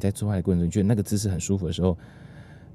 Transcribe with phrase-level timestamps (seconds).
[0.00, 1.96] 在做爱的过程中，觉得那个姿势很舒服的时候，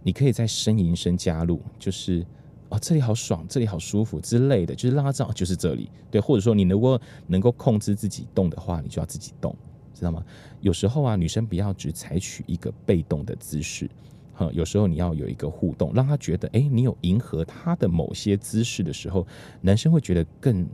[0.04, 2.26] 你可以在呻吟声加入，就是
[2.70, 9.56] 哦，这里好爽，这里好舒服之类的，就是让他知道就是这里，对，或者说你如果能够控制自己动的话，你就要自己动，
[9.94, 10.24] 知道吗？
[10.62, 13.90] 有时候啊，女生不要只采取一个被动的姿势，
[14.34, 19.26] 哈，有时候你要有一个互动，让他觉得，哎，你有迎合他的某些姿势的时候，
[19.62, 20.68] 男生会觉得更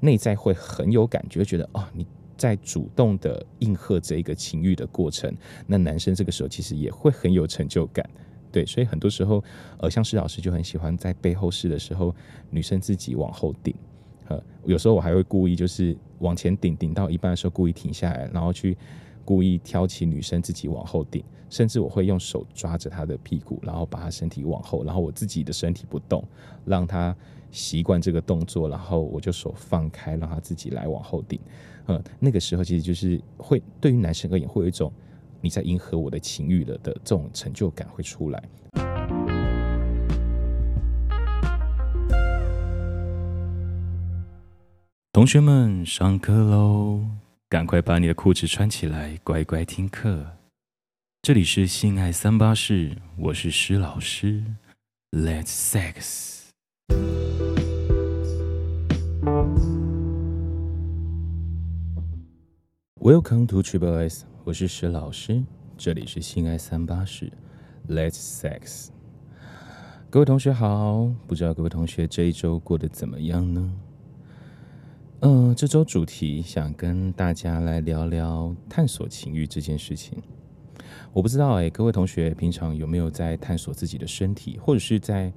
[0.00, 2.06] 内在会很有感觉，觉得哦，你。
[2.36, 5.34] 在主动的应和这一个情欲的过程，
[5.66, 8.08] 那男生这个时候其实也会很有成就感，
[8.52, 9.42] 对，所以很多时候，
[9.78, 12.14] 呃，像施老师就很喜欢在背后试的时候，
[12.50, 13.74] 女生自己往后顶，
[14.28, 18.76] 呃，有时候我还会故意就是往前顶，顶到一半的时候故意停下来，然后去
[19.24, 26.22] 故意挑起女生自己往后顶，甚至我会用手抓着她的屁股，然后把她身体往后，然后我自己的身体不动，
[26.64, 27.16] 让她
[27.50, 31.40] 习惯这个动作，然后我就手放开，让她自己来往后顶。
[31.88, 34.92] 嗯，那个时候其实就是会对于男生而言，会有一种
[35.40, 38.42] 你在迎合我的情欲了的这种成就感会出来。
[45.12, 47.00] 同学们，上课喽！
[47.48, 50.26] 赶快把你的裤子穿起来，乖乖听课。
[51.22, 54.44] 这里是性爱三八室，我是施老师
[55.12, 56.50] ，Let's sex。
[63.06, 65.40] Welcome to Triple S，我是石老师，
[65.78, 67.32] 这里是性爱三八室
[67.88, 68.88] ，Let's Sex。
[70.10, 73.72] 各位同学好，不知道各位同学这一周过得怎么样呢？
[75.20, 80.20] 嗯、这周主题想跟大家来聊聊探索情欲这件事情。
[81.12, 85.32] 我不知道哎，各位同学平常有没有在探索自己的身体，或者是在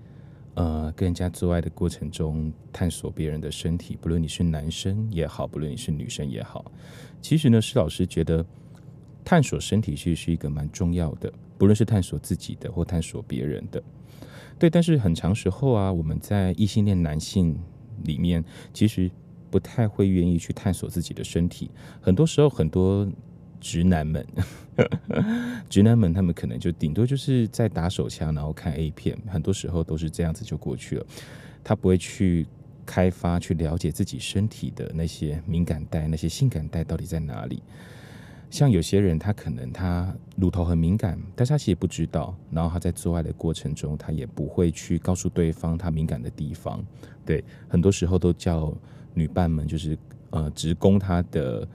[0.60, 3.98] 呃跟人家做爱的过程中探索别人的身体？
[4.02, 6.70] 不论你是男生也好，不论你是女生也好。
[7.22, 8.46] 其实呢，施老师觉得
[9.24, 13.82] 探索身体其实是一个蛮重要的，不论是探索自己的或探索别人的，
[14.60, 14.70] 对。
[14.70, 17.58] 但是很长时候啊，我们在异性恋男性
[18.04, 19.10] 里面，其实
[19.50, 21.72] 不太会愿意去探索自己的身体。
[22.02, 23.10] 很多时候，很多
[23.60, 24.26] 直男们，
[25.70, 31.06] 直男们他们可能就顶多就是在打手枪，然后看 A 片，很多时候都是这样子就过去了，
[31.64, 32.46] 他不会去。
[32.86, 37.62] 开发去了解自己身体的那些敏感带，那些性感带到底在哪里？
[38.50, 42.36] 像有些人，他可能他乳头很敏感，但是他其实不知道。
[42.50, 46.84] 然后他在做爱的过程中，他也不会去告诉对方他敏感的地方。
[47.24, 48.76] 对，很多时候都叫
[49.14, 49.96] 女伴们就是
[50.32, 51.68] 呃直攻他的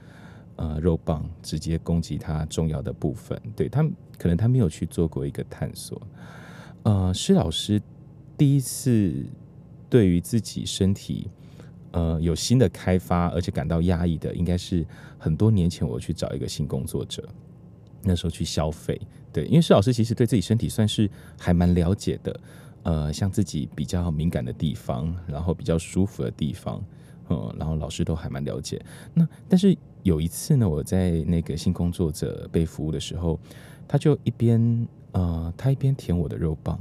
[0.55, 3.39] 呃肉棒，直接攻击他重要的部分。
[3.55, 3.83] 对，他
[4.17, 6.01] 可能他没有去做过一个探索。
[6.83, 7.81] 呃，施老师
[8.37, 9.25] 第一次。
[9.87, 11.29] 对于自己身体，
[11.91, 14.85] 呃，有新的开发，而且感到压抑的，应该是
[15.17, 17.23] 很多年前我去找一个性工作者，
[18.01, 18.99] 那时候去消费，
[19.31, 22.39] 对，因为施老师其实对自己身体算是还蛮了解的，
[22.83, 26.83] 呃，像自己比较敏感的地方，然后比较舒服的地方，
[27.29, 28.83] 嗯，然后老师都还蛮了解。
[29.13, 33.39] 那但是有一次呢，我在那个性工作者被服务的时候，
[33.87, 36.79] 他就一边呃，他一边舔我的肉棒，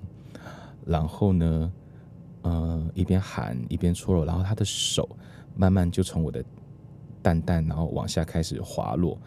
[0.86, 1.72] 然后呢。
[2.46, 5.08] 呃，一边喊一边搓揉，然后他的手
[5.56, 6.44] 慢慢就从我的
[7.22, 9.18] 蛋蛋，然后往下开始滑落，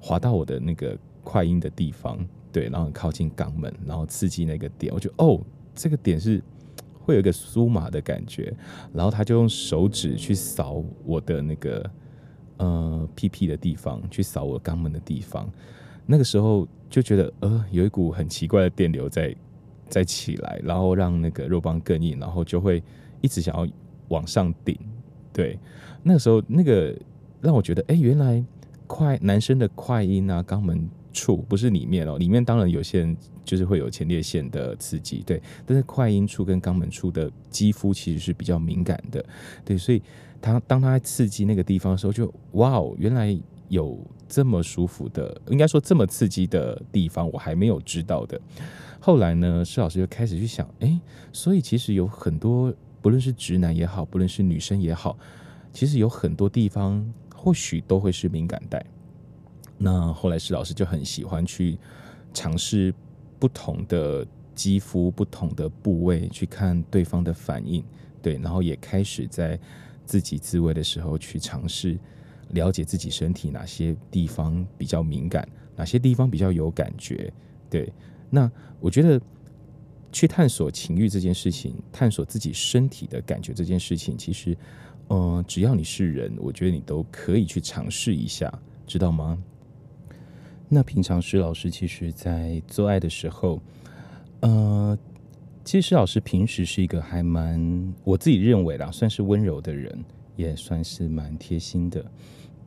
[0.00, 5.38] 滑到我的那个快阴的地方，对，然后靠近肛门，然后刺激那个点，我觉得哦，
[5.74, 6.42] 这个点是
[6.94, 8.50] 会有一个酥麻的感觉，
[8.94, 11.90] 然后他就用手指去扫我的那个
[12.58, 15.48] 呃屁屁的地方，去扫我肛门的地方，
[16.06, 19.34] 那个时候就觉得呃有一股很奇怪的电流在。
[19.86, 22.82] 在起来，然后让那个肉棒更硬，然后就会
[23.20, 23.68] 一直想要
[24.08, 24.76] 往上顶。
[25.30, 25.58] 对，
[26.02, 26.96] 那个时候那个
[27.42, 28.42] 让我觉得，哎，原来
[28.86, 39.24] 快男生的快音啊，肛门处不是里面哦，里面当然有些人就是会有前列腺的刺激，对，但是快阴处跟肛门处的肌肤其实是比较敏感的，
[39.64, 40.02] 对，所以
[40.42, 43.34] 他当他在刺激那个地方的时候就，哇哦，原来
[43.68, 43.98] 有
[44.28, 48.38] 这么舒服的，应该说这么刺激的地方，我还没有知道的。
[49.00, 51.00] 后来呢，施老师就开始去想，哎，
[51.32, 55.16] 所以其实有很多，不论是直男也好，不论是女生也好，
[55.72, 57.04] 其实有很多地方
[57.34, 58.84] 或许都会是敏感带。
[59.76, 61.78] 那后来施老师就很喜欢去
[62.32, 62.94] 尝试
[63.38, 67.84] 不同的肌肤、不同的部位，去看对方的反应，
[68.22, 69.58] 对，然后也开始在
[70.04, 71.98] 自己自慰的时候去尝试
[72.50, 77.32] 了解自己身体哪些地方比较敏感，哪些地方比较有感觉，
[77.68, 77.92] 对。
[78.30, 78.50] 那
[78.80, 79.20] 我觉得，
[80.10, 84.56] 去探索情欲这件事情，探索自己身体的感觉这件事情，其实，
[85.08, 88.52] 嗯、呃，只要你是人，我觉得你都可以去尝试一下，
[88.86, 89.42] 知道吗？
[90.68, 93.60] 那平常施老师其实在做爱的时候，
[94.40, 94.98] 呃，
[95.62, 100.04] 其实施老师平时是一个还蛮我自己认为啦，算是温柔的人，
[100.36, 102.04] 也算是蛮贴心的。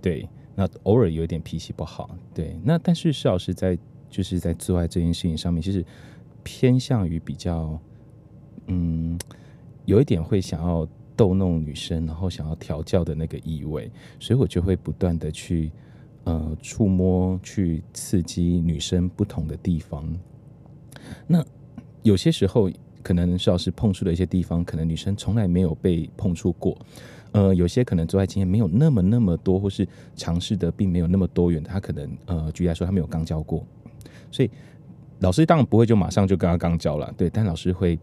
[0.01, 2.17] 对，那偶尔有点脾气不好。
[2.33, 3.77] 对，那但是施老师在
[4.09, 5.83] 就是在做爱这件事情上面，其实
[6.43, 7.77] 偏向于比较，
[8.67, 9.19] 嗯，
[9.85, 15.71] 有一点会想要逗弄女生，然后想要调教的那个意味，所以我就会不断的去。
[16.27, 20.05] 呃，触摸去刺激女生不同的地方。
[21.25, 21.41] 那
[22.03, 22.69] 有些时候，
[23.01, 26.77] 可能是要是碰触的一些地方，可能女生从来没有被碰触过。
[27.31, 29.87] 呃，有些可能做爱经验没有那么那么多，或是
[30.17, 31.63] 尝试的并没有那么多元。
[31.63, 33.65] 她可能呃，举例来说，她没有刚交过，
[34.29, 34.51] 所以
[35.19, 37.09] 老师当然不会就马上就跟她肛交了。
[37.15, 37.97] 对，但老师会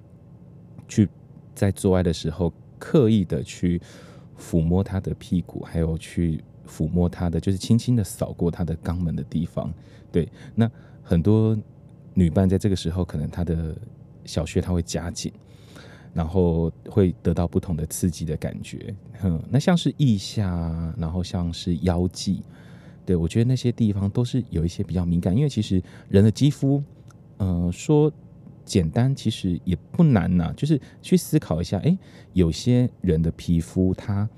[0.88, 1.06] 去
[1.54, 3.78] 在做爱的时候刻意的去
[4.38, 6.42] 抚摸她的屁股，还有去。
[6.68, 9.72] 抚摸她的，就是轻轻的扫过她的肛门的地方。
[10.10, 10.70] 对，那
[11.02, 11.56] 很多
[12.14, 13.76] 女伴在这个时候，可能她的
[14.24, 15.32] 小穴她会夹紧，
[16.12, 18.94] 然后会得到不同的刺激的感觉。
[19.22, 22.42] 嗯，那像是腋下，然后像是腰际，
[23.04, 26.82] 对，我觉得那些地方都是有一些比较敏感，因为其实人的肌肤，
[27.38, 28.12] 呃，说
[28.64, 31.98] 简单其实也不难呐、就是去思考一下，哎，
[32.32, 34.28] 有些人的皮肤它。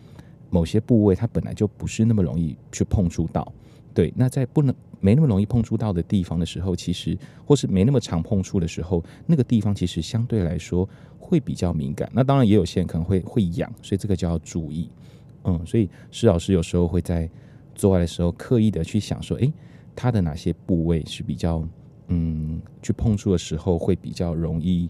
[0.50, 3.52] 某些部位它本来就不是那么容易去碰触到，
[3.92, 4.12] 对。
[4.16, 10.88] 那在不能没那么容易碰触到的地方的时候，其实或是没那么常碰触的时候，那个地方其实相对来说
[11.18, 12.10] 会比较敏感。
[12.12, 14.88] 那当然也有些人可能会会痒，所以这个就要注意。
[15.44, 17.28] 嗯，所以施老师有时候会在
[17.74, 19.52] 做爱的时候刻意的去想说，诶，
[19.94, 21.62] 他的哪些部位是比较
[22.08, 24.88] 嗯，去碰触的时候会比较容易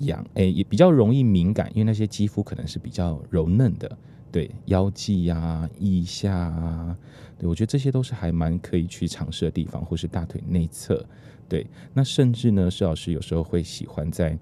[0.00, 3.96] 痒，诶，也比较容易敏感，因为那些肌肤可能是比较柔嫩的。
[4.36, 6.94] 对腰际呀、腋下啊，
[7.38, 11.02] 对，我觉得这些都是还蛮可以去尝试的地方，或是大腿内侧。
[11.48, 14.38] 对，那甚至呢，施老师有时候会喜欢在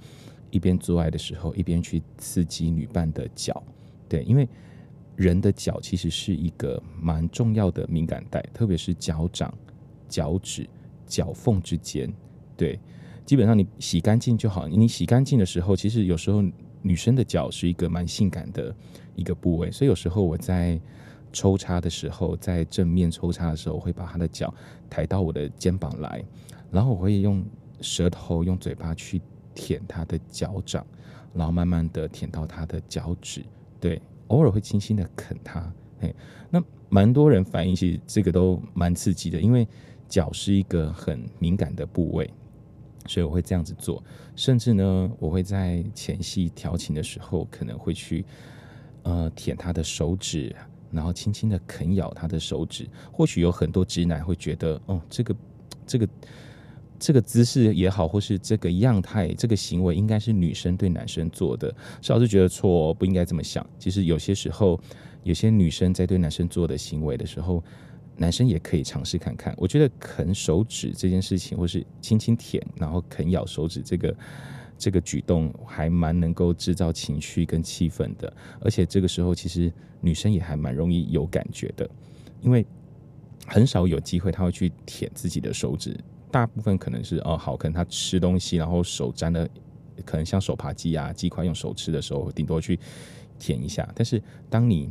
[0.51, 3.63] 一边做爱的时候，一边去刺激女伴的脚。
[4.09, 4.49] 对，因为
[5.15, 9.55] 人的脚其实是一个蛮重要的敏感带，特别是脚掌、
[10.09, 10.69] 脚趾、
[11.07, 12.13] 脚缝之间。
[12.57, 12.81] 对，
[13.25, 14.67] 基本上你洗干净就好。
[14.67, 16.43] 你洗干净的时候，其实有时候
[16.85, 18.73] 女生的脚是一个蛮性感的。
[19.17, 20.77] 一个部位，所以有时候我在
[21.33, 24.53] 抽插的时候，在正面抽插的时候，我会把她的脚
[24.91, 26.21] 抬到我的肩膀来，
[26.73, 27.45] 然后我会用
[27.81, 29.23] 舌头、用嘴巴去
[29.55, 30.85] 舔她的脚掌，
[31.33, 33.45] 然后慢慢的舔到她的脚趾，
[33.79, 36.13] 对，偶尔会轻轻的啃她，嘿，
[36.51, 39.65] 那蛮多人反映，其实这个都蛮刺激的，因为
[40.09, 42.29] 脚是一个很敏感的部位，
[43.07, 44.03] 所以我会这样子做，
[44.37, 48.25] 甚至呢，我会在前戏调情的时候，可能会去。
[49.07, 50.57] 呃，舔他的手指，
[50.91, 52.89] 然后轻轻的啃咬他的手指。
[53.13, 55.37] 或许有很多直男会觉得，哦，这个，
[55.87, 56.09] 这个，
[56.99, 61.69] 这个姿势也好，或是这个样态，这个行为应该是女生对男生做的。
[62.01, 63.67] 施老师觉得错，不应该这么想。
[63.79, 64.81] 其实有些时候，
[65.23, 67.63] 有些女生在对男生做的行为的时候，
[68.17, 69.55] 男生也可以尝试看看。
[69.57, 74.15] 我觉得啃手指这件事情，或是轻轻舔，然后啃咬手指这个。
[74.77, 78.31] 这个举动还蛮能够制造情绪跟气氛的，
[78.61, 81.89] 而且这个时候其实女生也还蛮容易有感觉的，
[82.43, 82.67] 因为
[83.47, 85.97] 很少有机会她会去舔自己的手指，
[86.29, 89.49] 大部分可能是哦好，可能她吃东西，然后手沾了，
[90.05, 92.79] 可能像手扒鸡啊鸡块用手吃的时候，顶多去
[93.39, 94.91] 舔一下，但是当你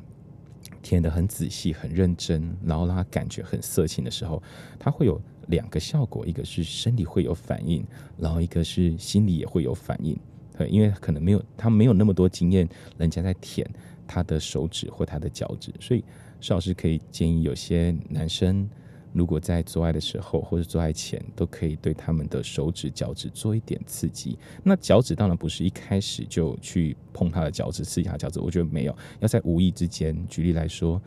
[0.83, 4.43] 舔的很仔细、很认真，然后让他感觉很色情的时候，
[4.77, 5.19] 他会有。
[5.47, 7.85] 两个效果，一个是身体会有反应，
[8.17, 10.17] 然后一个是心里也会有反应。
[10.57, 12.65] 对，因为可能没有他没有那么多经验，
[12.97, 13.69] 人家在舔
[14.07, 16.01] 他的手指或他的脚趾，所以
[16.39, 18.69] 邵老师可以建议有些男生，
[19.13, 24.37] 如果在做爱的时候或者做爱前，都可以对他们的手指、脚趾做一点刺激。
[24.63, 30.15] 那脚趾当然不是一开始就去碰他的脚趾、刺激他的脚趾，我觉得没有，要在无意之间。
[30.27, 31.01] 举例来说。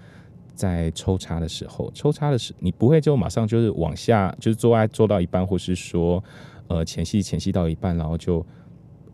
[0.55, 6.25] 在抽插的时候，抽插的时候你不会就马上就是往下，就是做爱做到一半，或是说，
[6.69, 8.43] 呃，前戏前戏到一半，然后就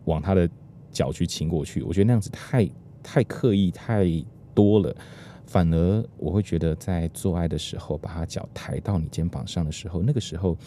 [0.05, 0.49] 往他的
[0.89, 1.81] 脚去亲过去。
[1.81, 2.65] 我觉得那样子太
[3.03, 4.05] 太刻意太
[4.55, 4.95] 多了，
[5.45, 10.57] 反而我会觉得在做爱的时候，把他脚抬到你肩膀上的时候，那个时候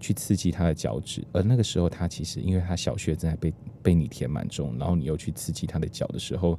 [0.00, 3.52] 去刺激他的脚趾，而那个时候他其实因为他小穴正在被
[3.82, 6.58] 被你填满中，然后你又去刺激他的脚的时候。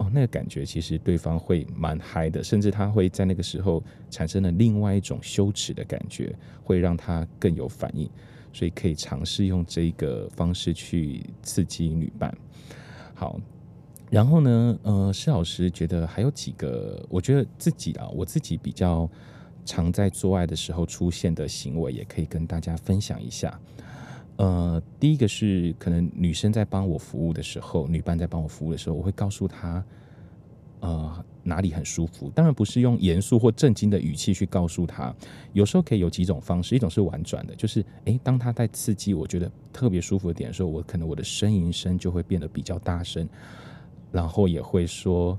[0.00, 8.08] 哦，那个感觉其实对方会蛮嗨的，甚至他会在那个时候产生了另外一种羞耻的感觉，会让他更有反应，
[8.52, 12.32] 所以可以尝试用这个方式去刺激女伴。
[13.12, 13.40] 好，
[14.10, 19.08] 然后呢，呃，施老师觉得还有几个，我觉得自己啊，我自己比较
[19.64, 23.60] 常在做爱的时候出现的行为，也可以跟大家分享一下。
[24.36, 29.84] 呃，第一个是可能女生在帮我服务的时候，女伴在帮我服务的时候，我会告诉她，
[30.80, 32.30] 呃，哪里很舒服。
[32.34, 35.12] 当然不是用严肃或震惊的语气去告诉她，
[35.52, 43.28] 有时候可以有几种方式，一种是婉转的，就是诶，当她在刺激我觉得特别舒服的点的时候，我可能我的呻吟声就会变得比较大声，
[44.12, 45.38] 然后也会说，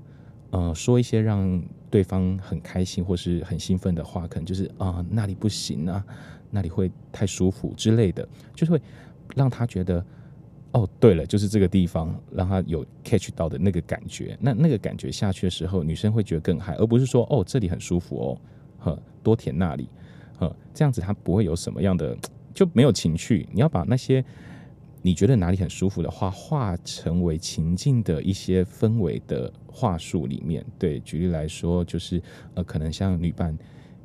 [0.51, 6.03] 呃，说一些让对方很开心或是很兴奋的话，可能就是啊、那里不行啊。
[6.51, 8.81] 那里会太舒服之类的，就是会
[9.35, 10.03] 让他觉得，
[10.71, 14.35] 哦，对了，就是这个地方，让他有 catch 到的那个感觉。
[14.41, 18.41] 那那个感觉下去的时候，女生会觉得更嗨，而不是说，哦，这里很舒服哦，
[18.79, 19.87] 呵，多舔那里，
[20.39, 22.17] 呵，这样子他不会有什么样的
[22.51, 23.47] 就没有情趣。
[23.51, 24.25] 你要把那些
[25.01, 30.65] 你觉得哪里很舒服的话，化成为情境的一些氛围的话术里面。
[30.77, 32.21] 对，举例来说，就是
[32.55, 33.57] 呃，可能像女伴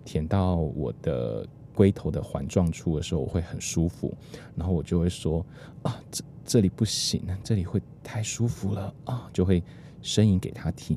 [0.05, 1.47] 舔到我的。
[1.77, 4.17] 龟头的环状处的时候，我会很舒服，
[4.55, 5.45] 然后我就会说
[5.83, 9.61] 啊，这这里不行，这里会太舒服了啊，就会
[10.01, 10.97] 呻吟给她听。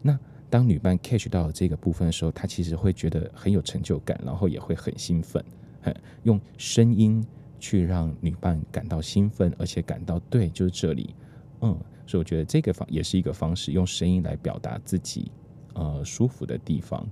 [0.00, 0.16] 那
[0.48, 5.44] 当女伴 catch 到这个部分的时候，她其实会觉得很有成就感，然后也会很兴奋，
[6.22, 7.26] 用声音
[7.62, 11.14] 去让女伴感到兴奋，而且感到对，就是这里，
[11.60, 11.78] 嗯，
[12.08, 15.30] 所以我觉得这个方也是一个方式，用声音来表达自己
[15.74, 17.08] 呃舒服的地方。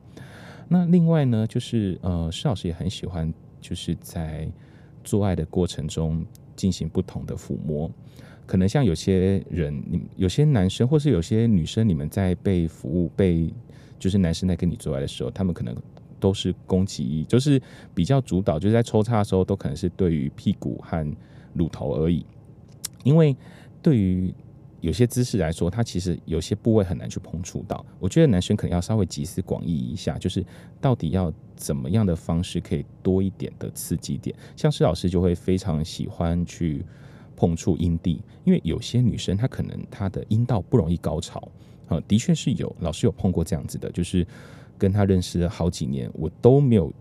[0.66, 4.50] 那另外呢，就是呃，施老师也很喜欢，就是在
[5.04, 6.26] 做爱的过程中
[6.56, 7.88] 进行不同的抚摸。
[8.44, 13.54] 可能像有些人，你有些男生或是有些女生，你们在被服务、被
[14.00, 15.76] 就是男生在跟你做爱的时候，他们可能
[16.20, 17.60] 都是攻击，就是
[17.92, 21.04] 比较主导，就是在抽插的时候，都可能是对于屁股和
[21.54, 22.24] 乳头而已，
[23.02, 23.34] 因为
[23.82, 24.32] 对于。
[24.82, 27.84] 有些姿势来说，它其实有些部位很难去碰触到。
[27.98, 30.42] 我觉得男生可能要稍微集思广益一下，就是
[30.80, 34.34] 到底要怎么样的方式可以多一点的刺激点。
[34.56, 36.82] 像施老师就会非常喜欢去
[37.36, 41.46] 碰触阴蒂，因为有些女生她可能她的阴道不容易高潮
[41.86, 44.26] 啊，的确是有老师有碰过这样子的，就是
[44.80, 46.92] 跟他认识了好几年，我都没有，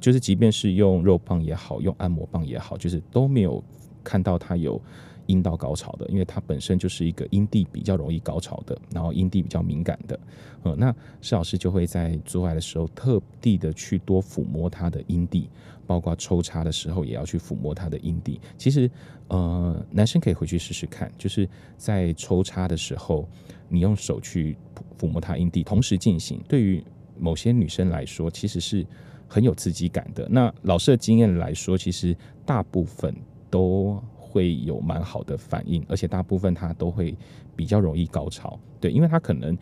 [0.00, 3.62] 就是即便是用肉棒也好，用按摩棒也好，就是都没有
[4.02, 4.80] 看到他有。
[5.28, 10.18] 阴道高潮的，因为他本身就是一个阴蒂比较容易高潮的，然后阴蒂比较敏感的，
[10.62, 15.50] 呃，那施老师就会在做爱的时候特地的去多抚摸他的阴蒂，
[15.86, 18.40] 包括抽插的时候也要去抚摸他的阴蒂。
[18.56, 18.90] 其实，
[19.28, 23.28] 呃，男生可以回去试试看，就是在抽插的时候，
[23.68, 24.56] 你用手去
[24.98, 26.82] 抚摸他阴蒂，同时进行，对于
[27.20, 28.86] 某些女生来说，其实是
[29.26, 30.28] 很有刺激感的。
[30.30, 33.14] 那老师的经验来说，其实大部分
[33.50, 34.02] 都。
[34.30, 37.16] 会有蛮好的反应，而且大部分她都会
[37.56, 39.56] 比较容易高潮，对，因为她可能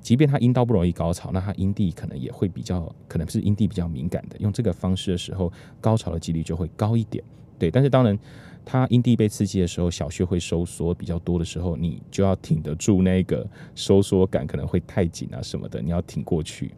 [0.00, 7.22] 即便她阴道不容易高潮，那她阴蒂可能也会比较，可能是阴蒂比较敏感的，用这个方式的时候，高潮的几率就会高一点，
[7.60, 7.70] 对。
[7.70, 8.18] 但是当然，
[8.64, 16.74] 他阴蒂被刺激的时候，小穴会收缩比较多的时候，你就要挺得住那个收缩感，可能会太紧啊什么的，你要挺过去，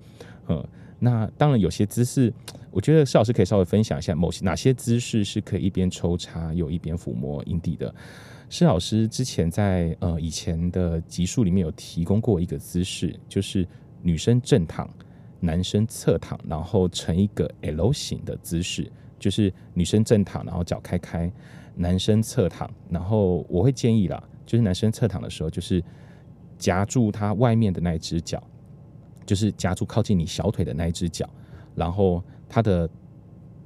[0.48, 0.66] 嗯。
[1.00, 2.32] 那当然，有些姿势，
[2.70, 7.94] 我觉得施老师可以稍微分享一下，某些哪些姿势是可以一边抽插又一边抚摸阴蒂的。
[8.48, 13.68] 施老师之前在呃以前的集数里面有提供过一个姿势，就是
[14.00, 14.88] 女生正躺，
[15.40, 21.30] 男生侧躺，然后成一个 L 型的姿势，就是女生正躺，然后脚开开，
[21.74, 25.82] 男生侧躺，然后我会建议啦，就是男生侧躺的时候，就是
[26.58, 28.42] 夹住他外面的那只脚。
[29.26, 31.26] 就是夹住靠近你小腿的那一只脚，
[31.74, 32.86] 然后他的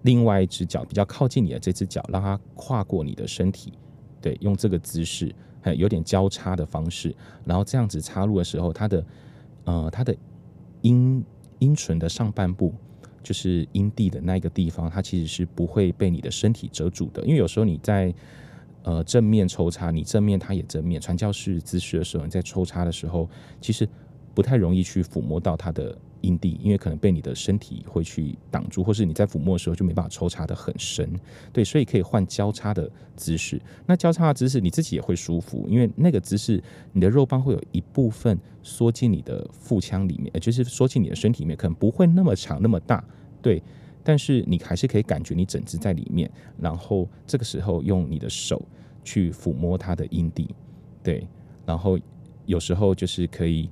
[0.02, 3.72] 另外一只脚比较靠近你的这只脚，让它跨过你的身体，
[4.20, 7.12] 对，用这个姿势，还有点交叉的方式，
[7.44, 9.04] 然后这样子插入的时候，他的
[9.64, 10.16] 呃，他的
[10.82, 11.24] 阴
[11.58, 12.72] 阴唇的上半部，
[13.28, 18.14] 就是阴蒂的那个地方，它其实是不会被你的身体遮住的，因为有时候你在
[18.82, 23.28] 呃正面抽插，你正面它也正面传教士姿势的时候，你在抽插的时候，
[23.61, 23.87] 其实。
[24.35, 31.08] 不太容易去抚摸到它的阴蒂，因为可能被你的身体会去挡住，或是你在抚摸的时候就没办法抽插得很深。
[31.52, 33.60] 对，所以可以换交叉的姿势。
[33.87, 43.04] 那交叉的姿势你自己也会舒服，因为那个姿势你的肉棒会有一部分缩进你的腹腔里面，就是缩进你的身体里面，可能不会那么长那么大。
[43.40, 43.62] 对，
[44.02, 46.30] 但是你还是可以感觉你整只在里面。
[46.58, 48.60] 然后这个时候用你的手
[49.04, 50.48] 去抚摸它的阴蒂，
[51.02, 51.26] 对，
[51.64, 51.98] 然后
[52.46, 53.70] 有时候就是可以。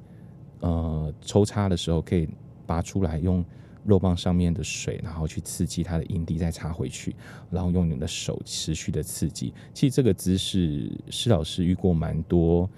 [0.60, 2.28] 呃，抽插的时候可以
[2.66, 3.44] 拔出来，用
[3.84, 7.14] 肉棒上面的水，然后去刺激它的阴蒂，再插回去，
[7.50, 9.54] 然后用你的手持续的刺激。
[9.72, 12.68] 其实这个姿势，施老师遇过蛮多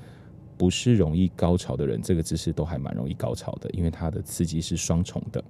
[0.59, 5.43] 不是容易高潮的人，这个姿势都还蛮容易高潮的，因为它的刺激是双重的。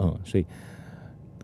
[0.00, 0.44] 嗯，所以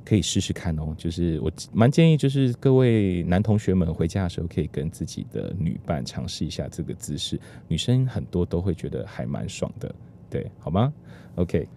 [0.04, 0.94] 可以试试看哦。
[0.98, 7.40] 就是我蛮建议，就是各位男同学们回家的时候，可以跟自己的女伴尝试一下这个姿势。
[7.68, 9.94] 女生很多都会觉得还蛮爽的，
[10.28, 10.92] 对，好吗
[11.36, 11.68] ？OK。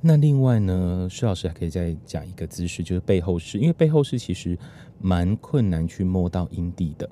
[0.00, 3.58] 那另外呢，施老师还可以再讲一个姿势，就是背后式。
[3.58, 4.56] 因为背后式其实
[5.00, 7.08] 蛮困难去摸到阴蒂的。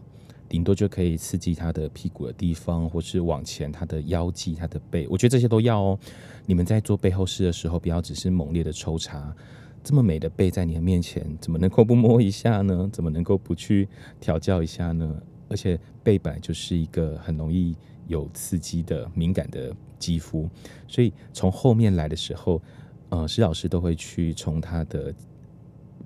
[0.48, 5.98] 顶多就可以刺激他的屁股的地方，或是往前他的腰际、他的背，我觉得这些都要哦。
[6.46, 9.34] 你们在做背后式的时候，不要只是猛烈的抽插，
[9.82, 12.88] 这么美的背在你的面前，怎么能够不摸一下呢？
[12.92, 13.88] 怎么能够不去
[14.20, 15.20] 调教一下呢？
[15.48, 17.74] 而且背本来就是一个很容易
[18.06, 20.48] 有刺激的敏感的肌肤，
[20.88, 22.60] 所以从后面来的时候，
[23.08, 25.14] 呃，施老师都会去从他的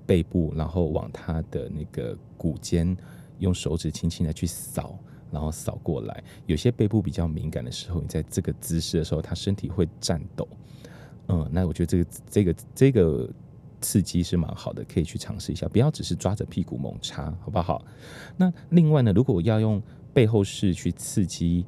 [0.05, 2.97] 背部，然后往他的那个骨尖。
[3.39, 4.99] 用手指轻轻的去扫，
[5.31, 6.21] 然后扫过来。
[6.45, 10.45] 有些背部比较敏感的时候，你在这个姿势的时候，他身体会颤抖。
[11.29, 13.29] 嗯，那我觉得这个这个这个
[13.79, 15.69] 刺激是蛮好的，可以去尝试一下。
[15.69, 17.85] 不要只是抓着屁股猛插，好不好？
[18.35, 19.81] 那另外呢，如果要用
[20.13, 21.65] 背后式去刺激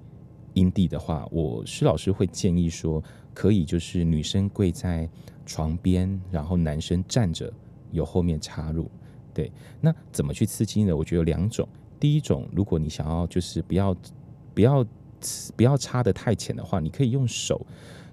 [0.54, 3.04] 阴蒂的话，我施老师会建议说，
[3.34, 5.10] 可以就是女生跪在
[5.46, 7.52] 床边，然后男生站着，
[7.92, 8.90] 由后面插入。
[9.34, 10.96] 对，那怎么去刺激呢？
[10.96, 11.68] 我觉得有两种。
[12.00, 13.96] 第一种，如果你想要就是不要
[14.54, 14.86] 不要
[15.56, 17.66] 不要插得太浅的话，你可以用手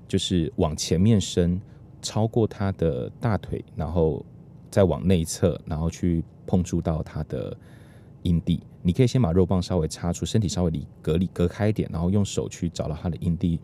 [0.06, 1.60] 就是往前面伸，
[2.00, 4.24] 超过他的大腿，然后
[4.70, 7.56] 再往内侧，然后去碰触到他的
[8.22, 8.62] 阴蒂。
[8.82, 13.60] 你可以先把肉棒稍微插出，身体稍微离隔离隔开一点，然后用手去找到他的阴蒂。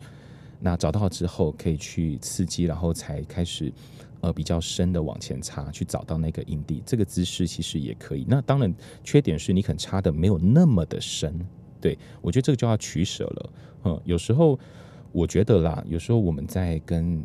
[0.59, 3.73] 那找到之后，可以去刺激，然后才开始。
[4.21, 8.25] 呃，比较深的往前插，去找到那个阴蒂，这个姿势其实也可以。
[8.27, 11.45] 那当然，缺点是你可能插的没有那么的深。
[11.79, 13.53] 对，我觉得这个就要取舍了。
[13.83, 14.57] 嗯，有时候
[15.11, 17.23] 我觉得啦，有时候我们在跟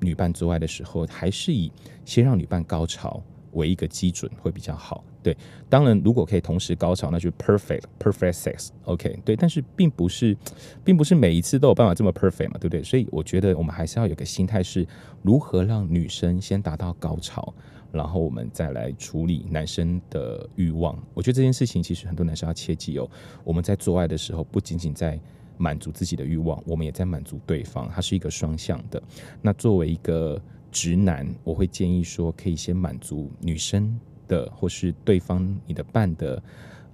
[0.00, 1.70] 女伴做爱的时候，还是以
[2.04, 5.04] 先让女伴高潮为一个基准会比较好。
[5.22, 5.36] 对，
[5.68, 9.36] 当然，如果可以同时高潮，那就 perfect perfect sex，OK，对。
[9.36, 10.36] 但是并不是，
[10.84, 12.82] 并不是每一次都有办法这么 perfect 嘛，对不对？
[12.82, 14.86] 所以我觉得我们还是要有个心态，是
[15.22, 17.54] 如何让女生先达到高潮，
[17.92, 20.98] 然后我们再来处理男生的欲望。
[21.14, 23.08] 我觉得这件事情其实很多男生要切记哦。
[23.44, 25.18] 我们在做爱的时候，不仅仅在
[25.56, 29.00] 满足自己的欲望，我们也在满足对方，它是一个双向的。
[29.40, 30.40] 那作为一个
[30.72, 33.96] 直男，我会建议说，可以先满足女生。
[34.32, 36.42] 的或是对方你的伴的，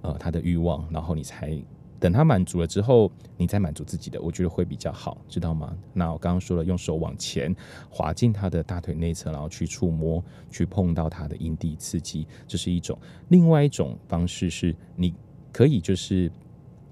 [0.01, 1.57] 呃，他的欲望，然后你才
[1.97, 5.73] 等他满足了之后，你再满足自己的，我觉得会比较好，知道吗？
[5.93, 7.55] 那我刚刚说了，用手往前
[7.89, 12.97] 滑进他的大腿内侧，然后去触摸，去碰到他的阴蒂刺激，这是一种。
[13.29, 15.13] 另外一种方式是，你
[15.53, 16.31] 可以就是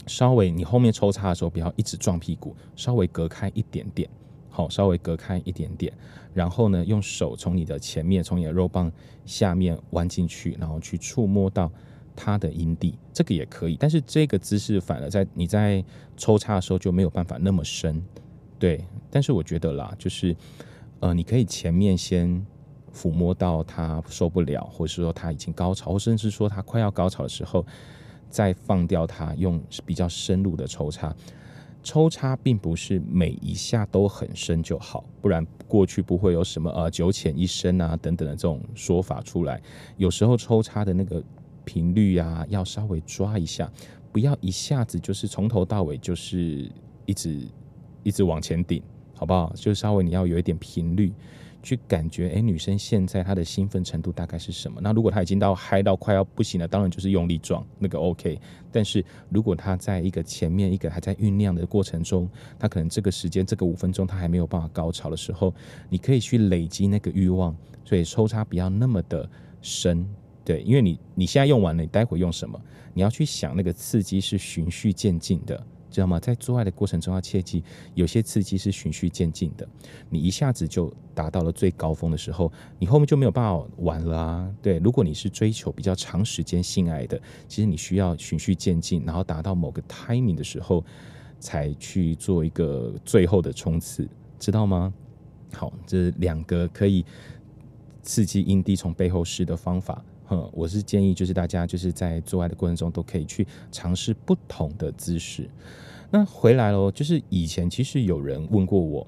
[0.08, 4.10] 稍微你后面抽插的时候，不要一直撞屁股，稍微隔开一点点。
[4.58, 5.94] 好，稍微隔开一点点，
[6.34, 8.92] 然后呢，用手从你的前面，从你的肉棒
[9.24, 11.72] 下面弯进去，然后去触摸到
[12.16, 13.78] 他的阴蒂，这个也可以。
[13.80, 15.86] 但是这个姿势反而在你在
[16.18, 18.04] 抽插的时候就没有办法那么深，
[18.58, 18.84] 对。
[19.12, 20.36] 但是我觉得啦，就是
[21.02, 22.44] 呃，你可以前面先
[22.92, 27.64] 抚摸到他受不了，或是说他已经高潮，或甚至说他快要高潮的时候，
[28.28, 31.16] 再放掉他，用比较深入的抽插。
[31.88, 39.62] 抽插并不是每一下都很深就好，不然过去不会有什么呃九浅一深啊等等的这种说法出来。
[39.96, 41.24] 有时候抽插的那个
[41.64, 43.72] 频率啊，要稍微抓一下，
[44.12, 46.70] 不要一下子就是从头到尾就是
[47.06, 47.48] 一直
[48.04, 48.84] 一直往前顶，
[49.16, 49.54] 好不好？
[49.56, 51.14] 就稍微你要有一点频率。
[51.68, 54.80] 去感觉，哎，女生现在她的兴奋程度大概是什么？
[54.82, 58.40] 那如果她已经到嗨到快要不行了，当然就是用力撞那个 OK。
[58.72, 65.54] 但是如果她在一个前面一个还在酝酿的过程中，她可能这个时间这个五分钟她还没有办法高潮的时候，
[65.90, 67.54] 你可以去累积那个欲望，
[67.84, 69.30] 所以抽插不要那么的
[69.62, 70.08] 深，
[70.46, 72.58] 对，因为你你现在用完了，你待会用什么？
[72.94, 75.62] 你要去想那个刺激是循序渐进的。
[75.98, 76.20] 知道吗？
[76.20, 77.64] 在做爱的过程中要切记，
[77.96, 79.68] 有些刺激是循序渐进的。
[80.12, 84.56] 你一下子就达到了最高峰的时候，你后面就没有办法玩了啊。
[84.62, 90.86] 对，如果你是追求比较长时间性爱的，其实你需要循序渐进，然后达到某个 timing 的时候，
[91.40, 94.08] 才去做一个最后的冲刺，
[94.38, 94.94] 知道吗？
[95.52, 97.04] 好，这两个可以
[98.04, 100.06] 刺激阴蒂从背后式的方法。
[100.30, 105.50] 嗯，我是建议，就是大家就是在做爱的过程中都可以去尝试不同的姿势。
[106.10, 109.08] 那回来了，就是以前其实有人问过我，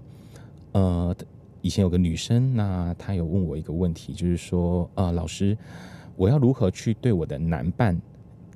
[0.72, 1.16] 呃，
[1.62, 5.58] 以前有个女生，那她有问我一个问题，就是说，呃，老师，
[6.16, 8.02] 我要如何去对我的男伴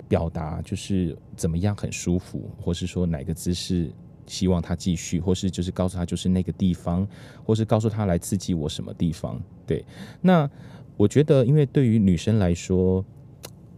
[0.08, 3.92] 表达，就是怎么样很舒服，或是说哪个姿势
[4.26, 7.06] 希望他继续，或是就是告诉他就是那个地方，
[7.44, 9.42] 或是告诉他来刺激我什么地方？
[9.68, 9.84] 对，
[10.22, 10.50] 那。
[10.98, 13.04] 我觉得，因为对于女生来说，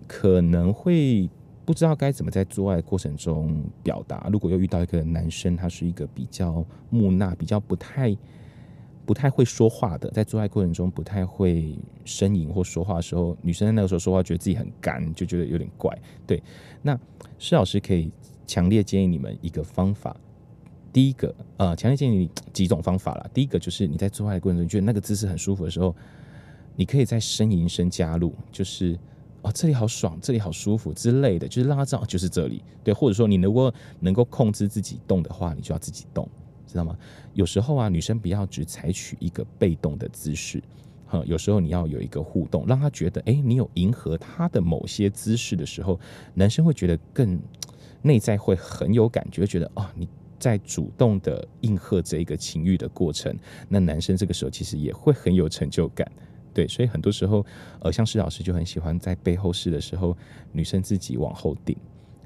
[0.08, 1.30] 可能会
[1.66, 4.30] 不知道该怎么在做爱过程中表达。
[4.32, 8.16] 如果又遇到一个男生，他是一个比较木讷、比较不太。
[9.08, 15.96] 不太会说话的，在做爱过程中不太会呻吟或说话的时候，女生在那个时候说话，觉得自己很干，就觉得有点怪。
[16.26, 16.42] 对，
[16.82, 17.00] 那
[17.38, 18.12] 施老师可以
[18.48, 20.18] 强烈建议你们一个方法。
[20.92, 23.30] 第一个，呃，强烈建议你几种方法啦。
[23.32, 25.96] 第一个就是你在做爱的过程中觉得那个姿势很舒服的时候，
[26.76, 28.98] 你可以在呻吟声加入，就是
[29.42, 32.64] 哦，这里好爽，这里好舒服之类的，就是让他知道就是这里。
[32.84, 36.28] 对，或者说你如果能够控制自己动的话，你就要自己动。
[36.68, 36.98] 知道吗？
[37.34, 40.62] 有时候啊，女生不要只采取一个被动的姿势，
[41.06, 45.98] 哈，有时候你要有一个互动，让她觉得，诶，你有迎合她的某些姿势的时候，
[46.34, 47.40] 男生会觉得更
[48.02, 50.06] 内在会很有感觉，觉得哦，你
[50.38, 53.34] 在主动的应和这一个情欲的过程，
[53.70, 56.12] 那男生这个时候其实也会很有成就感，
[56.56, 57.46] 对，所以很多时候，
[57.82, 60.16] 呃，像施老师就很喜欢在背后试的时候，
[60.54, 61.76] 女生自己往后顶。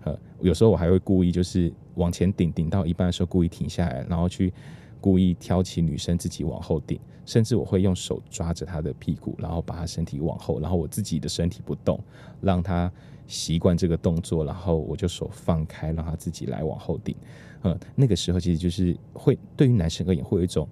[0.04, 4.54] 呃，有时候我还会故意就是往前顶，顶到一半的时候故意停下来，然后去
[5.02, 12.00] 故意挑起女生自己往后顶，甚至我会用手抓着她的屁股，然后把她身体往后，然后我自己的身体不动，
[12.40, 12.90] 让她
[13.26, 17.16] 习惯这个动作，然后我就手放开，让她自己来往后顶。
[17.62, 20.66] 呃，那个时候其实就是会对于男生而言会有一种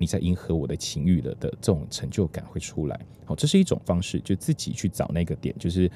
[0.00, 2.98] 你在迎合我的情欲了的这种成就感会出来。
[3.24, 5.88] 好，这是一种方式，就自己去找那个点，就是。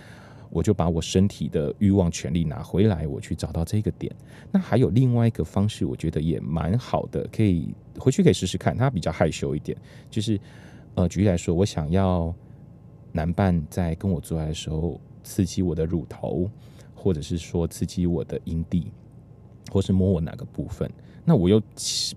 [0.50, 4.14] 我就把我身体的欲望权利拿回来，我去找到这个点。
[4.52, 8.76] 那还有另外一个方式，我觉得也蛮好的，可以回去可以试试看。
[8.76, 9.76] 他比较害羞一点，
[10.08, 10.38] 就是
[10.94, 12.32] 呃，举例来说，我想要
[13.10, 16.48] 男伴在跟我做爱的时候刺激我的乳头，
[16.94, 18.92] 或者是说刺激我的阴蒂，
[19.72, 20.88] 或是摸我哪个部分，
[21.24, 21.60] 那我又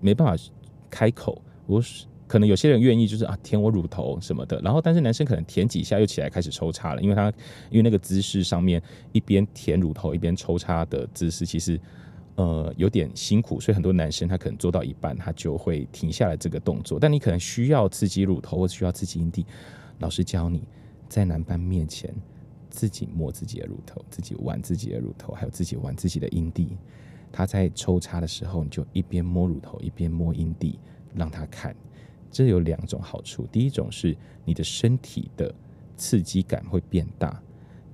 [0.00, 0.44] 没办法
[0.88, 2.06] 开口，我是。
[2.26, 7.32] 可能有些人愿意就是啊舔我乳头什么的，然后但是男生可能舔几下又起来开始抽插了，因为他
[7.70, 11.80] 因为那个姿势上面一边舔乳头一边抽插的姿势其实
[12.34, 16.98] 呃有点辛苦，所以很多男生他可能做到一半他就会停下来这个动作。
[17.00, 19.46] 但你可能需要刺激乳头或者需要刺激阴蒂，
[20.00, 20.62] 老师教你
[21.08, 22.14] 在男伴面前
[22.68, 26.76] 自己摸自己的乳头，自己玩自己的乳头，还有自己玩自己的阴蒂。
[27.32, 30.78] 他在抽插的时候，你就一边摸乳头一边摸阴蒂，
[31.14, 31.74] 让他看。
[32.30, 35.54] 这有两种好处，第一种是你的身体的
[35.96, 37.42] 刺激感会变大，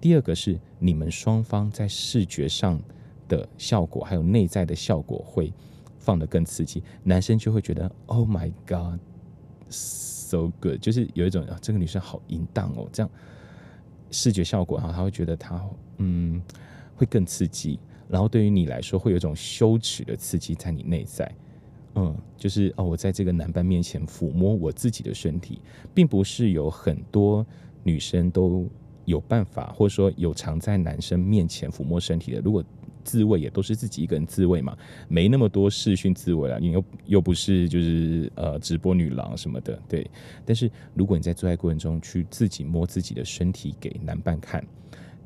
[0.00, 2.82] 第二个是你们双方在视觉上
[3.28, 5.52] 的效果还有内在的效果会
[6.00, 8.98] 放得更刺激，男生就会觉得 Oh my God,
[9.70, 13.10] so good，就是有一种啊，这个女生好淫荡哦，这样
[14.10, 15.64] 视觉效果哈，他会觉得他
[15.98, 16.42] 嗯
[16.96, 21.32] 会更刺激，然后对于你来说会有一种羞耻的刺激在你内在。
[21.96, 25.60] 嗯，就是哦，我在这个男伴面前抚摸我自己的身体，
[25.94, 27.46] 并不是有很多
[27.82, 28.68] 女生都
[29.04, 32.40] 有办法，或者说有常在男生面前抚摸身体的。
[32.40, 32.64] 如果
[33.04, 34.76] 自慰也都是自己一个人自慰嘛，
[35.08, 40.10] 没那么多视讯自慰啊，你又又不是就是呃直播女郎什么的，对。
[40.44, 44.66] 但是如果你在做爱过程中去自己摸自己的身体给男伴看，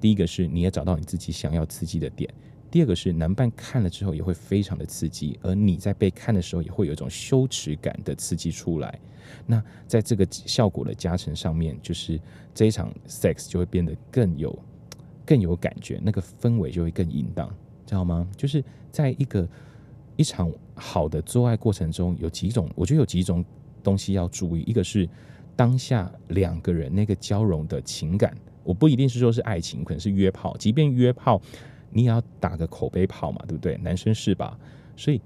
[0.00, 2.28] 第一个是你也找到你自己想要刺激的点。
[2.70, 8.98] 第二个是男伴看了之后也会非常的刺激，而你在被看的时候也会有一种羞耻感的刺激出来。
[9.46, 12.20] 那在这个效果的加成上面，就是
[12.54, 14.58] 这一场 sex 就会变得更有
[15.24, 17.48] 更有感觉，那个氛围就会更淫荡，
[17.86, 18.28] 知道吗？
[18.36, 19.48] 就是在一个
[20.16, 23.44] 一场好的做爱过程中，有几种，我觉得有几种
[23.82, 24.62] 东西要注意。
[24.66, 25.08] 一个是
[25.56, 31.40] 当下两个人那个交融的情感，我不一定是说是爱情，可能是约炮，即便约炮。
[31.90, 33.76] 你也要打个口碑炮嘛，对不对？
[33.78, 34.58] 男生是吧？
[34.96, 35.20] 所以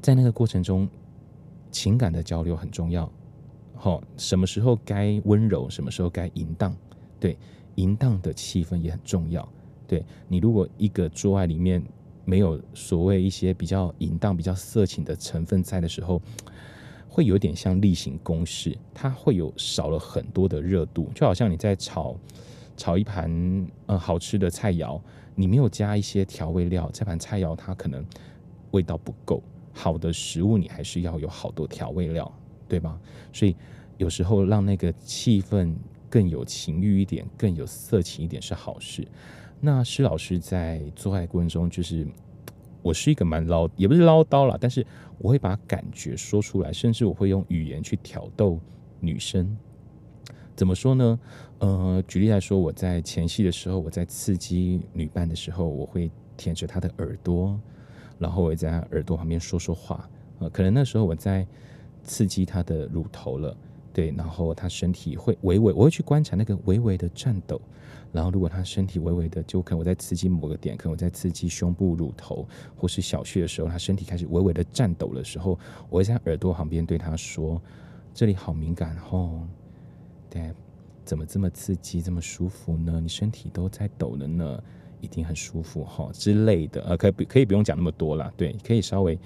[0.00, 0.88] 在那个过程中，
[1.70, 3.10] 情感的交流很重要。
[3.74, 6.76] 好，什么时候该温柔，什么时候该淫荡？
[7.18, 7.36] 对，
[7.76, 9.48] 淫荡的气氛也很重要。
[9.88, 11.82] 对，你如果一个做爱里面
[12.24, 16.22] 没有所谓一些比较淫荡、比较色情的成分在的时候，
[17.08, 22.16] 会有点像例行公事，它会有少了很多的热度，就好像你在炒
[22.76, 25.00] 炒一盘呃好吃的菜肴。
[25.34, 28.04] 你没有加一些调味料，这盘菜肴它可能
[28.72, 29.42] 味道不够。
[29.72, 32.30] 好的食物你还是要有好多调味料，
[32.68, 33.00] 对吧？
[33.32, 33.56] 所以
[33.96, 35.74] 有时候让那个气氛
[36.10, 39.06] 更有情欲一点，更有色情一点是好事。
[39.60, 42.06] 那施老师在做爱过程中，就是
[42.82, 44.86] 我是一个蛮唠，也不是唠叨啦，但是
[45.18, 48.60] 我会把感觉说出来，甚至我会用语言去挑逗
[49.00, 49.56] 女生。
[50.54, 51.18] 怎么说呢？
[51.62, 57.56] 呃，举例来说，我在前戏的时候，我在刺激女伴的时候，我会舔着她的耳朵，
[58.18, 60.10] 然后我在她耳朵旁边说说话。
[60.40, 61.46] 呃，可能那时候我在
[62.02, 63.56] 刺激她的乳头了，
[63.92, 67.60] 对，然后她身体会微微，我会去观察那个微微的颤抖。
[68.10, 72.44] 然后如果她身体微微的，就可能我在刺激某个点，可能我在刺激胸部、乳头
[72.74, 75.56] 或是小穴的时候，她身体开始微微的颤抖的时候，
[75.88, 77.62] 我会在耳朵旁边对她说
[78.12, 79.46] ：“这里好敏感哦，
[80.28, 80.52] 对，
[81.04, 83.00] 怎么这么刺激，这么舒服呢？
[83.00, 84.62] 你身体都在抖了呢，
[85.00, 86.82] 一定很舒服哈、之类的。
[86.82, 89.18] 呃，可以可以不用讲那么多啦，对，可以稍微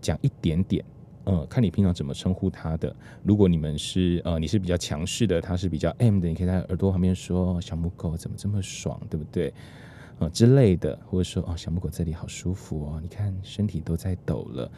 [0.00, 0.84] 讲一点点。”
[1.26, 2.94] 嗯，看你平常怎么称呼他的。
[3.22, 9.52] 如果你们是呃，你是比较强势的，他是比较 M 的，你可以在耳朵旁边说：“小母狗怎么这么爽，对不对？”
[10.18, 14.70] 呃，之类的，或者说：“哦，小母狗这里好舒服哦，你看身体都在抖了。”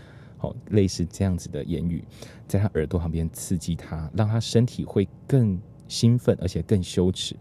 [0.43, 2.03] 哦，类似这样子的言语，
[2.49, 5.57] 在他耳朵旁边刺激他，让他身体会更
[5.93, 7.37] 兴奋，而且更羞耻。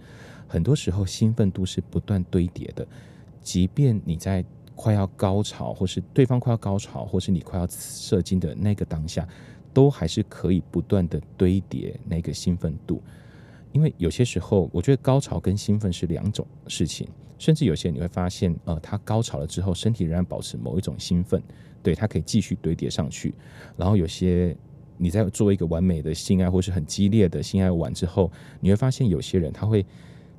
[0.48, 2.86] 很多时候兴奋度是不断堆叠的，
[3.42, 4.44] 即便你在。
[4.74, 9.28] 快要高潮，或是对方快要高潮，或是你快要射精的那个当下，
[9.72, 13.00] 都还是可以不断的堆叠那个兴奋度。
[13.74, 21.40] 因为有些时候，我觉得高潮跟兴奋是两种事情，甚至有些你会发现，呃，他高潮了之后，身体仍然保持某一种兴奋，
[21.84, 23.36] 对，他可以继续堆叠上去。
[23.78, 24.58] 然后有些
[25.02, 29.86] 你在做一个完美的性爱，或是很激烈的性爱完之后，你会发现有些人他会。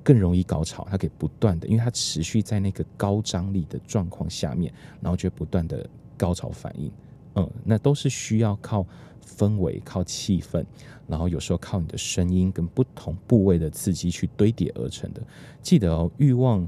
[0.05, 6.91] 更容易高潮，他可以不断的，因为他持续在那个高张力的状况下面，然后就不断的高潮反应，
[7.37, 8.85] 嗯，那都是需要靠
[9.25, 10.65] 氛围、靠气氛，
[11.07, 15.23] 然后有时候靠你的声音跟不同部位的刺激去堆叠而成的。
[15.63, 16.67] 记得哦，欲望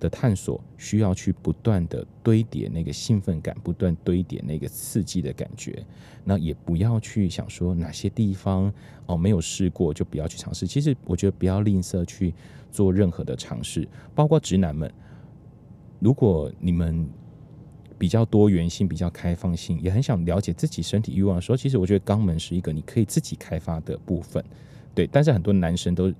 [0.00, 5.84] 的探索需要去不断的堆叠那个兴奋感，不断堆叠那个刺激的感觉。
[6.24, 8.72] 那也不要去想说哪些地方
[9.06, 10.66] 哦没有试过就不要去尝试。
[10.66, 12.34] 其实我觉得不要吝啬去
[12.72, 14.92] 做任何的尝试，包括直男们，
[16.00, 17.08] 如果你们
[17.98, 24.44] 比较多元性、比较开放性，也很想了解自己身体欲望的时候，其实我觉得肛门是一个你可以自己开发的部分。
[24.94, 26.12] 对，但是很多男生都。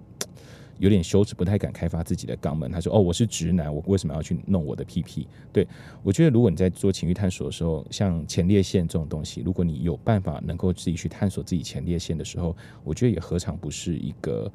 [0.81, 2.71] 有点羞耻，不太敢开发自己的肛门。
[2.73, 5.64] 他说：“哦，我是直男，我为什么要去弄我的屁屁？”对，
[6.03, 14.51] 我觉得，如果你在做情欲探索的时候，像前列腺这种东西，如果你有办法能够自己去探索自己前列腺的时候，我觉得也何尝不是一个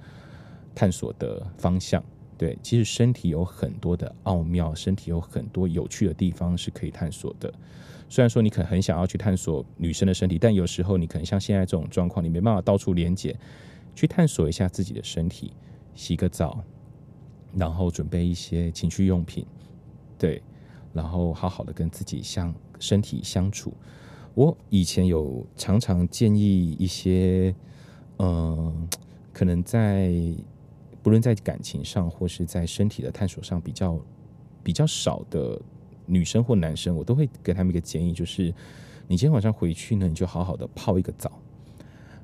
[0.73, 2.03] 探索的方向？
[2.37, 7.53] 对，其实身体有很多的奥妙，身体有很多有趣的地方是可以探索的。
[8.09, 13.35] 虽然说你可能很想要去探索女生的身体，但有时候你可能像现在这种状况，你没办法到处连接，
[13.95, 15.53] 去探索一下自己的身体。
[15.95, 16.61] 洗个澡，
[17.55, 19.45] 然后准备一些情趣用品，
[20.17, 20.43] 对，
[20.93, 23.73] 然后好好的跟自己相身体相处。
[24.33, 27.55] 我以前有常常建议一些，
[28.19, 28.87] 嗯、
[29.31, 30.13] 可能在
[31.01, 33.97] 不论在感情上或是在身体的探索上比较
[34.61, 35.57] 比较少的
[36.05, 38.53] 女生或男生，我都会给他们一个建议，就是
[39.07, 41.31] 你今天晚上回去呢，你就好好的泡一个澡，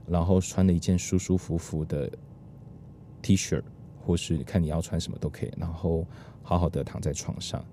[0.06, 2.12] 然后穿了一件舒舒服服的。
[3.22, 3.62] T 恤，
[4.02, 6.06] 或是看你要穿什么都可以，然后
[6.42, 7.64] 好好的躺在床上，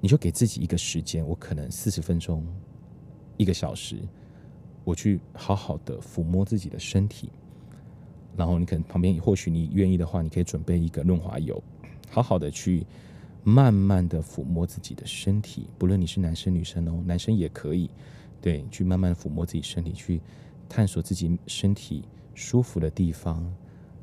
[0.00, 2.46] 你就给自己一个时间，我可能四十分钟、
[3.36, 3.98] 一个小时，
[4.84, 7.30] 我去好好的抚摸自己的身体，
[8.36, 11.62] 然后你可能旁边或许你愿意的话，你可以准备一个润滑油，
[12.10, 12.86] 好好的去
[13.42, 17.90] 慢慢的抚摸自己的身体，不论你是男生女生哦，男生也可以，
[18.40, 20.20] 对，去慢慢抚摸自己身体，去
[20.68, 23.44] 探索自己身体舒服的地方。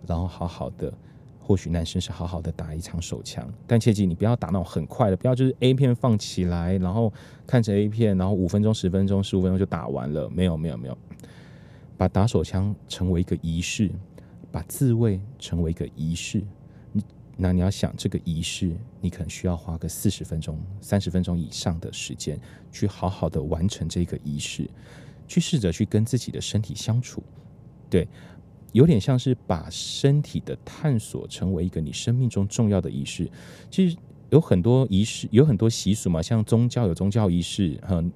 [0.08, 0.94] 然后好好的，
[1.40, 7.12] 或许男生是好好的打一场手枪，但切记你不要打那种很快的，不要就是 A 片放起来，然后
[7.46, 10.30] 看着 A 片，然后五分钟、十分钟、十五分钟就打完了。
[10.30, 10.98] 没有，没有，没有，
[11.98, 13.90] 把打手枪成为一个仪式，
[14.52, 16.44] 把自慰成为一个仪式。
[17.38, 22.40] 那你要想这个仪式，你可能需要花个四十分钟、三十分钟以上的时间，
[22.72, 24.70] 去好好的完成这个仪式，
[25.28, 27.24] 去试着去跟自己的身体相处，
[27.90, 28.08] 对。
[28.72, 33.30] 有点像是把身体的探索成为一个你生命中重要的仪式。
[33.70, 33.98] 其实
[34.30, 38.12] 有很多仪式，有很多习俗嘛，像宗教有宗教仪式，嗯，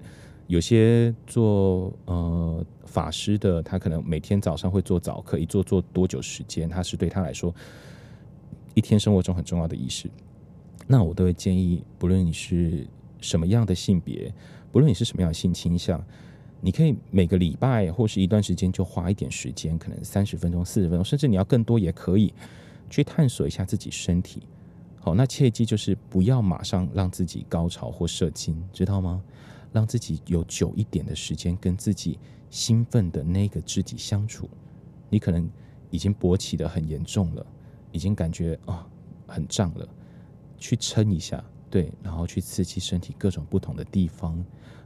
[0.47, 7.53] 有些做呃法师的，他可能每天早上会做早课，一做做多久时间，他是对他来说
[8.73, 10.09] 一天生活中很重要的仪式。
[10.87, 12.87] 那我都会建议，不论你是
[13.19, 14.33] 什么样的性别，
[14.71, 16.01] 不论你是什么样的性倾向。
[16.65, 22.33] 你可以每个礼拜或是一段时间就花一点时间，可能三十分钟、四十分钟，甚至你要更多也可以，
[22.89, 24.41] 去探索一下自己身体。
[24.99, 29.21] 好，那切记就是不要马上让自己高潮或射精，知道吗？
[29.71, 32.17] 让自己有久一点的时间跟自己
[32.49, 34.49] 兴奋的那个肢体相处。
[35.07, 35.47] 你可能
[35.91, 37.45] 已经勃起得很严重了，
[37.91, 38.87] 已经感觉啊、
[39.27, 39.87] 很胀了，
[40.57, 44.43] 去撑一下，对，然后去刺激身体各种不同的地方。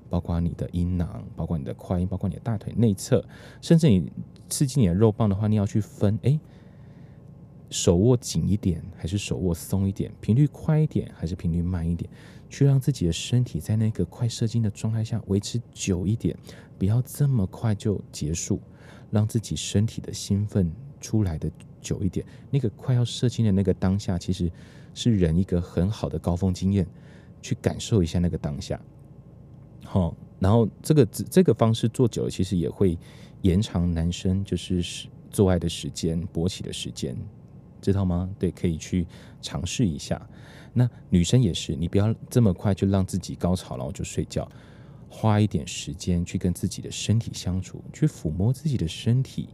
[0.09, 3.23] 包括你的阴囊，包括你的会阴，包括你的大腿内侧，
[3.61, 4.11] 甚至你
[4.49, 6.39] 刺激你的肉棒的话，你要去分，哎，
[7.69, 12.09] 手握紧一点还是手握松一点，频率快一点还是频率慢一点，
[12.49, 16.35] 去让自己的身体在那个快射精的状态下维持久一点，
[16.77, 18.59] 不要这么快就结束，
[19.11, 22.25] 让自己身体的兴奋出来的久一点。
[22.49, 24.51] 那个快要射精的那个当下，其实
[24.95, 26.87] 是人一个很好的高峰经验，
[27.41, 28.81] 去感受一下那个当下。
[29.91, 32.95] 好，然后这个这个方式做久了，其实也会
[33.41, 37.17] 延长男生就是做爱的时间、勃起的时间，
[37.81, 38.29] 知道吗？
[38.37, 39.07] 对，可以去
[39.41, 40.21] 尝试一下。
[40.73, 44.47] 那女生也是，你不要这么快就让自己高潮，然后就睡觉，
[45.09, 49.49] 花一点时间去跟自己的身体相处，去抚摸自己的身体，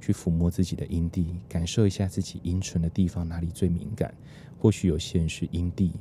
[0.00, 4.14] 去抚摸自己的阴蒂，感受一下自己阴唇的地方哪里最敏感。
[4.56, 5.94] 或许有些人是阴蒂。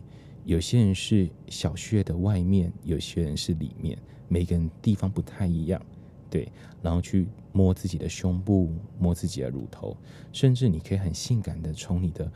[0.50, 3.96] 有些人是小穴的外面，有些人是里面，
[4.28, 5.80] 每个人地方不太一样，
[6.28, 6.52] 对。
[6.82, 9.96] 然后去摸自己的胸部，摸自己的乳头，
[10.34, 12.32] 甚至你可以很性感的从你的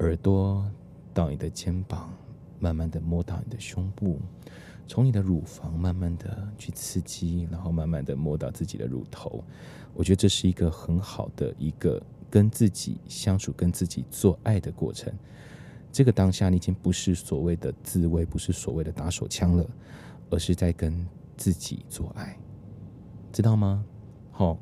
[0.00, 0.68] 耳朵
[1.14, 2.12] 到你的肩膀，
[2.58, 4.18] 慢慢的摸到你的胸部，
[4.88, 9.44] 从你的乳房慢慢的去刺激，然后慢慢的摸到自己的乳头。
[9.94, 15.14] 我觉得这是一个很好的一个跟自己相处、跟自己做爱的过程。
[15.90, 19.68] 这个当下，你已经不是所谓的自慰，不是所谓的打手枪了，
[20.30, 22.38] 而是在跟自己做爱，
[23.32, 23.84] 知道吗？
[24.30, 24.58] 好，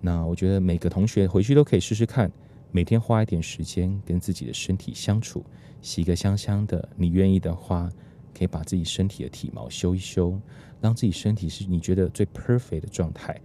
[0.00, 2.30] 那我觉得每个同学回去都可以试试看，
[2.70, 5.44] 每天花一点时间跟自己的身体相处，
[5.80, 6.88] 洗个香香的。
[6.96, 7.90] 你愿意的话，
[8.36, 10.40] 可以把自己身体的体毛修一修，
[10.80, 13.38] 让自己身体是你觉得最 perfect 的状态。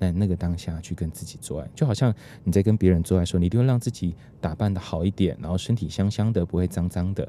[0.00, 7.26] 在那个当下去跟自己做爱，就好像你在跟别人做爱的时候，你一定会让自己打扮的好一点，然后身体香香的，不会脏脏的。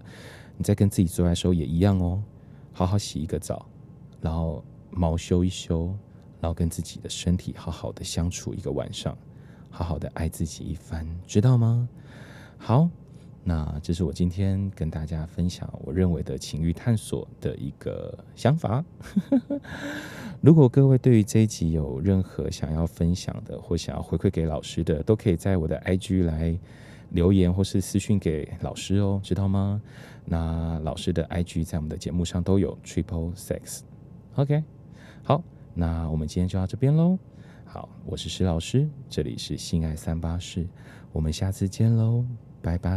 [0.57, 2.21] 你在跟自己做爱的时候也一样哦，
[2.73, 3.65] 好好洗一个澡，
[4.21, 5.87] 然后毛修一修，
[6.41, 9.17] 然后跟自己的身体好好的相处一个晚上，
[9.69, 11.87] 好好的爱自己一番，知道吗？
[12.57, 12.89] 好。
[13.47, 18.83] 那这是我今天跟大家分享我认为的情欲探索的一个想法。
[20.41, 26.57] 如果各位对于这一集有任何想要分享的，或想要回馈给老师的，都可以在我的 IG 来
[27.11, 29.79] 留言，或是私讯给老师哦，知道吗？
[30.25, 33.81] 那老师的 IG 在我们的节目上都有 Triple Sex。
[34.33, 34.63] OK，
[35.21, 35.43] 好，
[35.75, 37.19] 那我们今天就到这边喽。
[37.63, 40.67] 好，我是石老师，这里是性爱三八室，
[41.11, 42.25] 我们下次见喽。
[42.65, 42.89] 拜拜。